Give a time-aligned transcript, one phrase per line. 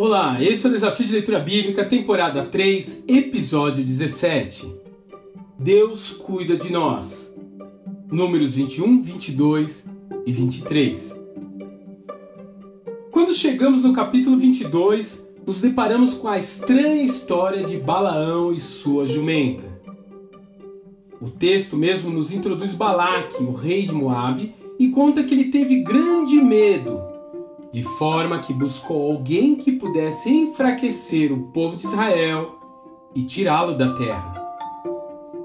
[0.00, 4.72] Olá, esse é o Desafio de Leitura Bíblica, temporada 3, episódio 17.
[5.58, 7.34] Deus cuida de nós.
[8.08, 9.84] Números 21, 22
[10.24, 11.20] e 23.
[13.10, 19.04] Quando chegamos no capítulo 22, nos deparamos com a estranha história de Balaão e sua
[19.04, 19.64] jumenta.
[21.20, 25.82] O texto mesmo nos introduz Balaque, o rei de Moabe, e conta que ele teve
[25.82, 27.17] grande medo
[27.72, 32.58] de forma que buscou alguém que pudesse enfraquecer o povo de Israel
[33.14, 34.34] e tirá-lo da terra.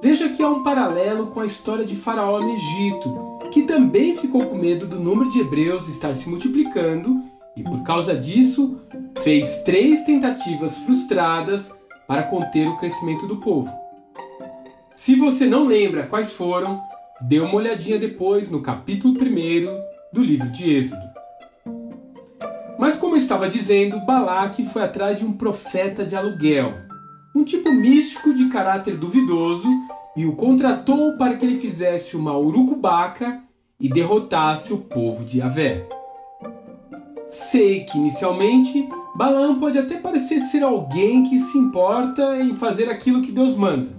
[0.01, 4.45] Veja que há um paralelo com a história de Faraó no Egito, que também ficou
[4.45, 7.23] com medo do número de hebreus estar se multiplicando
[7.55, 8.81] e, por causa disso,
[9.19, 11.71] fez três tentativas frustradas
[12.07, 13.71] para conter o crescimento do povo.
[14.95, 16.81] Se você não lembra quais foram,
[17.21, 21.12] dê uma olhadinha depois no capítulo 1 do livro de Êxodo.
[22.83, 26.73] Mas como eu estava dizendo, Balaque foi atrás de um profeta de aluguel,
[27.33, 29.69] um tipo místico de caráter duvidoso,
[30.17, 33.41] e o contratou para que ele fizesse uma urucubaca
[33.79, 35.87] e derrotasse o povo de Yahvé.
[37.31, 43.21] Sei que inicialmente Balaam pode até parecer ser alguém que se importa em fazer aquilo
[43.21, 43.91] que Deus manda.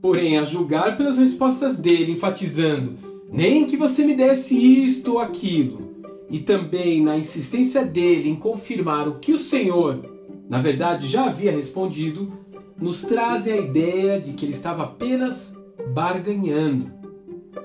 [0.00, 2.94] Porém, a julgar pelas respostas dele, enfatizando
[3.28, 5.85] nem que você me desse isto ou aquilo,
[6.30, 10.04] e também na insistência dele em confirmar o que o Senhor,
[10.48, 12.32] na verdade, já havia respondido,
[12.80, 15.56] nos trazem a ideia de que ele estava apenas
[15.94, 16.90] barganhando,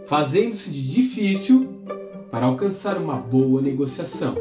[0.05, 1.67] fazendo-se de difícil
[2.29, 4.35] para alcançar uma boa negociação.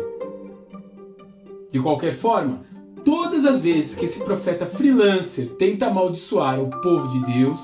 [1.70, 2.62] De qualquer forma,
[3.04, 7.58] todas as vezes que esse profeta freelancer tenta amaldiçoar o povo de Deus,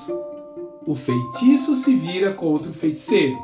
[0.85, 3.37] o feitiço se vira contra o feiticeiro.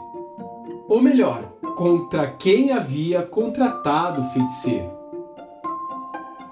[0.87, 4.91] Ou melhor, contra quem havia contratado o feiticeiro.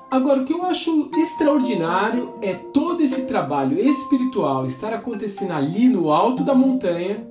[0.10, 6.12] Agora, o que eu acho extraordinário é todo esse trabalho espiritual estar acontecendo ali no
[6.12, 7.26] alto da montanha,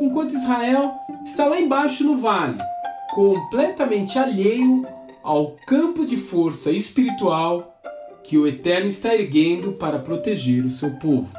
[0.00, 0.92] enquanto Israel
[1.24, 2.58] está lá embaixo no vale,
[3.12, 4.86] completamente alheio
[5.24, 7.76] ao campo de força espiritual
[8.22, 11.32] que o Eterno está erguendo para proteger o seu povo.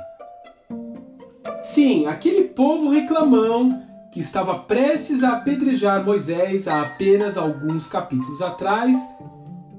[1.63, 3.81] Sim, aquele povo reclamão
[4.13, 8.95] que estava prestes a apedrejar Moisés há apenas alguns capítulos atrás,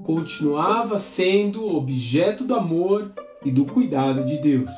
[0.03, 3.13] continuava sendo objeto do amor
[3.45, 4.69] e do cuidado de Deus.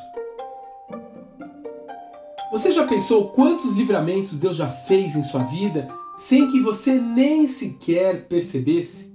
[2.51, 7.47] Você já pensou quantos livramentos Deus já fez em sua vida sem que você nem
[7.47, 9.11] sequer percebesse?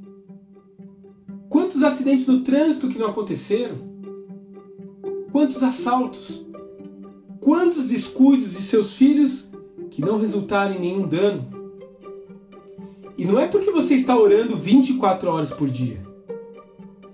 [1.49, 3.79] Quantos acidentes no trânsito que não aconteceram?
[5.31, 6.45] Quantos assaltos?
[7.41, 9.52] Quantos descuidos de seus filhos
[9.93, 11.47] que não resultaram em nenhum dano.
[13.17, 16.01] E não é porque você está orando 24 horas por dia.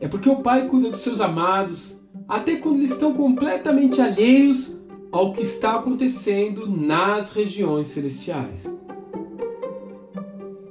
[0.00, 4.76] É porque o Pai cuida dos seus amados, até quando eles estão completamente alheios
[5.10, 8.72] ao que está acontecendo nas regiões celestiais.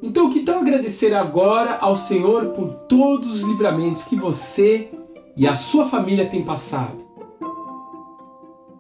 [0.02, 4.90] Então, que tal agradecer agora ao Senhor por todos os livramentos que você
[5.36, 7.06] e a sua família têm passado?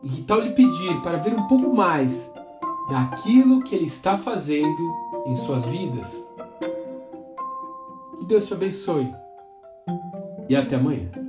[0.01, 2.31] E que tal lhe pedir para ver um pouco mais
[2.89, 6.27] daquilo que Ele está fazendo em suas vidas.
[8.17, 9.13] Que Deus te abençoe
[10.49, 11.26] e até amanhã.